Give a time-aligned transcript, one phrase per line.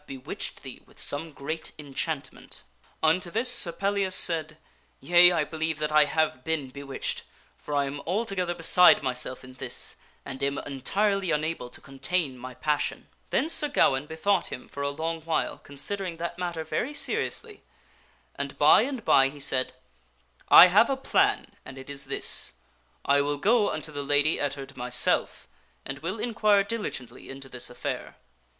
[0.07, 2.63] bewitched thee with some great enchantment."
[3.03, 4.57] 258 THE STORY OF SIR PELLIAS Unto this Sir Pellias said,
[4.99, 7.21] "Yea, I believe that I have been bewitched,
[7.59, 12.35] for I am altogether beside myself in this, and am entirely unable to con tain
[12.35, 16.63] my passion." * Then Sir Gawaine bethought him for a long while, considering that matter
[16.63, 17.61] very seriously;
[18.33, 19.73] and by and by he said,"
[20.63, 22.53] I have a plan, and it is this:
[23.05, 25.47] I will go unto the Lady Ettard myself,
[25.85, 28.15] and will inquire diligently into this affair.